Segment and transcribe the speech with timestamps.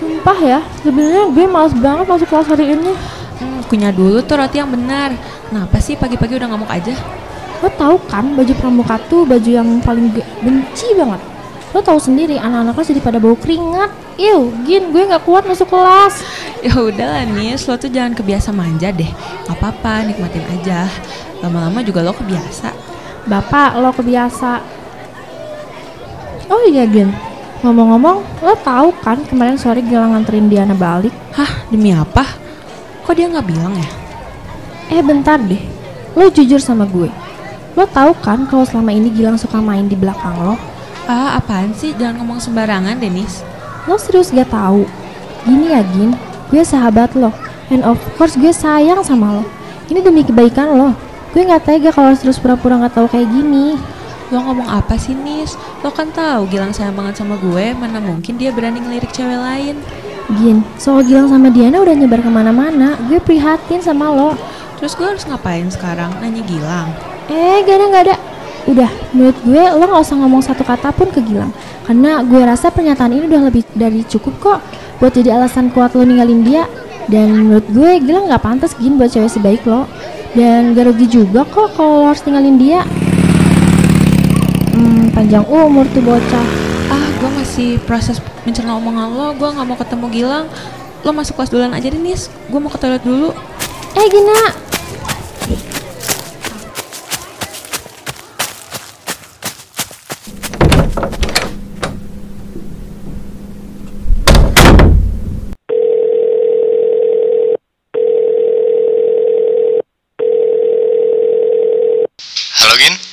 [0.00, 2.96] Sumpah ya, sebenarnya gue males banget masuk kelas hari ini.
[3.36, 5.12] Hmm, kunyah dulu tuh roti yang benar.
[5.52, 6.96] Kenapa sih pagi-pagi udah ngamuk aja?
[7.60, 11.20] Lo tahu kan baju pramuka tuh baju yang paling gue benci banget.
[11.76, 13.92] Lo tahu sendiri anak-anak kelas jadi pada bau keringat.
[14.16, 16.16] Iu, gin gue nggak kuat masuk kelas.
[16.60, 19.08] Ya udahlah nis, lo tuh jangan kebiasa manja deh.
[19.48, 20.92] Gak apa-apa, nikmatin aja.
[21.40, 22.68] Lama-lama juga lo kebiasa.
[23.24, 24.60] Bapak lo kebiasa.
[26.52, 27.08] Oh iya Gin,
[27.60, 31.12] ngomong-ngomong lo tahu kan kemarin sore Gilang nganterin Diana balik?
[31.36, 32.24] Hah, demi apa?
[33.04, 33.88] Kok dia nggak bilang ya?
[34.90, 35.60] Eh bentar deh,
[36.16, 37.12] lo jujur sama gue.
[37.76, 40.56] Lo tahu kan kalau selama ini Gilang suka main di belakang lo?
[41.04, 41.92] Ah, apaan sih?
[41.96, 43.44] Jangan ngomong sembarangan, Denis.
[43.84, 44.88] Lo serius gak tahu?
[45.44, 46.16] Gini ya Gin,
[46.52, 47.32] gue sahabat lo,
[47.72, 49.44] and of course gue sayang sama lo.
[49.88, 50.92] Ini demi kebaikan lo.
[51.30, 53.78] Gue nggak tega kalau terus pura-pura nggak tahu kayak gini.
[54.30, 55.58] Lo ngomong apa sih, Nis?
[55.82, 59.76] Lo kan tahu Gilang sayang banget sama gue, mana mungkin dia berani ngelirik cewek lain.
[60.38, 62.94] Gin, soal Gilang sama Diana udah nyebar ke mana-mana.
[63.10, 64.38] Gue prihatin sama lo.
[64.78, 66.14] Terus gue harus ngapain sekarang?
[66.22, 66.88] Nanya Gilang.
[67.26, 68.16] Eh, gak ada gak ada.
[68.70, 71.50] Udah, menurut gue lo gak usah ngomong satu kata pun ke Gilang.
[71.82, 74.58] Karena gue rasa pernyataan ini udah lebih dari cukup kok
[75.02, 76.70] buat jadi alasan kuat lo ninggalin dia.
[77.10, 79.90] Dan menurut gue Gilang gak pantas Gin buat cewek sebaik lo.
[80.38, 82.86] Dan gak rugi juga kok kalau lo harus tinggalin dia
[85.12, 86.46] panjang umur tuh bocah.
[86.90, 89.28] Ah gue masih proses mencerna omongan lo.
[89.36, 90.46] Gue nggak mau ketemu Gilang.
[91.04, 92.30] Lo masuk kelas duluan aja deh Nis.
[92.48, 93.34] Gue mau ke toilet dulu.
[93.96, 94.70] Eh Gina.
[112.60, 113.09] Halo Gin.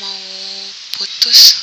[0.00, 0.18] mau
[0.98, 1.54] putus.